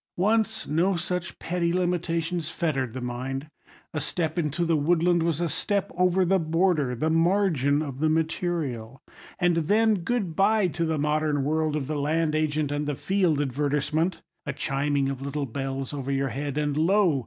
Once, 0.17 0.65
no 0.67 0.95
such 0.95 1.37
petty 1.37 1.71
limitations 1.71 2.49
fettered 2.49 2.93
the 2.93 3.01
mind. 3.01 3.51
A 3.93 3.99
step 3.99 4.39
into 4.39 4.65
the 4.65 4.75
woodland 4.75 5.21
was 5.21 5.39
a 5.39 5.47
step 5.47 5.91
over 5.95 6.25
the 6.25 6.39
border—the 6.39 7.11
margin 7.11 7.83
of 7.83 7.99
the 7.99 8.09
material; 8.09 9.03
and 9.37 9.57
then, 9.57 9.99
good 10.03 10.35
bye 10.35 10.67
to 10.69 10.85
the 10.85 10.97
modern 10.97 11.43
world 11.43 11.75
of 11.75 11.85
the 11.85 11.99
land 11.99 12.33
agent 12.33 12.71
and 12.71 12.87
the 12.87 12.95
"Field" 12.95 13.39
advertisement! 13.39 14.23
A 14.47 14.53
chiming 14.53 15.07
of 15.07 15.21
little 15.21 15.45
bells 15.45 15.93
over 15.93 16.11
your 16.11 16.29
head, 16.29 16.57
and 16.57 16.75
lo! 16.75 17.19